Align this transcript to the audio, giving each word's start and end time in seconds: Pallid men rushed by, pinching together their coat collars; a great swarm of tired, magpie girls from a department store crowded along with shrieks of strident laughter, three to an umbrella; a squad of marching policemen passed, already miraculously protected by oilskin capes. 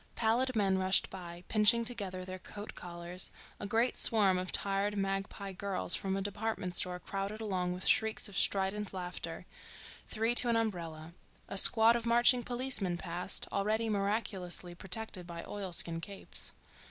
Pallid 0.15 0.55
men 0.55 0.79
rushed 0.79 1.11
by, 1.11 1.43
pinching 1.47 1.85
together 1.85 2.25
their 2.25 2.39
coat 2.39 2.73
collars; 2.73 3.29
a 3.59 3.67
great 3.67 3.99
swarm 3.99 4.39
of 4.39 4.51
tired, 4.51 4.97
magpie 4.97 5.51
girls 5.51 5.93
from 5.93 6.17
a 6.17 6.23
department 6.23 6.73
store 6.73 6.99
crowded 6.99 7.39
along 7.39 7.71
with 7.73 7.85
shrieks 7.87 8.27
of 8.27 8.35
strident 8.35 8.95
laughter, 8.95 9.45
three 10.07 10.33
to 10.33 10.49
an 10.49 10.55
umbrella; 10.55 11.13
a 11.47 11.55
squad 11.55 11.95
of 11.95 12.07
marching 12.07 12.41
policemen 12.41 12.97
passed, 12.97 13.47
already 13.51 13.89
miraculously 13.89 14.73
protected 14.73 15.27
by 15.27 15.43
oilskin 15.45 16.01
capes. 16.01 16.51